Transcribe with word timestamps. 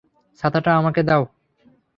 ছাতাটা 0.39 0.71
আমাকে 0.77 1.01
দাও। 1.03 1.23